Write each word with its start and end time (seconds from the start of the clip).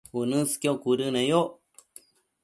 uënësqio 0.19 0.71
cuëdëneyoc 0.85 1.51